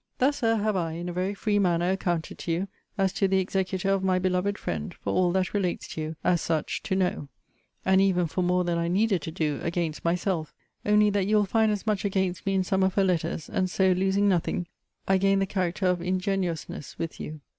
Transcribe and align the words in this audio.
Thus, 0.17 0.37
Sir, 0.37 0.55
have 0.55 0.75
I, 0.75 0.93
in 0.93 1.09
a 1.09 1.13
very 1.13 1.35
free 1.35 1.59
manner, 1.59 1.91
accounted 1.91 2.39
to 2.39 2.51
you, 2.51 2.67
as 2.97 3.13
to 3.13 3.27
the 3.27 3.37
executor 3.37 3.89
of 3.91 4.03
my 4.03 4.17
beloved 4.17 4.57
friend, 4.57 4.95
for 4.95 5.13
all 5.13 5.31
that 5.33 5.53
relates 5.53 5.87
to 5.89 6.01
you, 6.01 6.15
as 6.23 6.41
such, 6.41 6.81
to 6.81 6.95
know; 6.95 7.27
and 7.85 8.01
even 8.01 8.25
for 8.25 8.41
more 8.41 8.63
than 8.63 8.79
I 8.79 8.87
needed 8.87 9.21
to 9.21 9.31
do, 9.31 9.59
against 9.61 10.03
myself; 10.03 10.55
only 10.87 11.11
that 11.11 11.27
you 11.27 11.35
will 11.35 11.45
find 11.45 11.71
as 11.71 11.85
much 11.85 12.03
against 12.03 12.47
me 12.47 12.55
in 12.55 12.63
some 12.63 12.81
of 12.81 12.95
her 12.95 13.03
letters; 13.03 13.47
and 13.47 13.69
so, 13.69 13.91
losing 13.91 14.27
nothing, 14.27 14.65
I 15.07 15.19
gain 15.19 15.37
the 15.37 15.45
character 15.45 15.85
of 15.85 16.01
ingenuousness 16.01 16.97
with 16.97 17.19
you. 17.19 17.41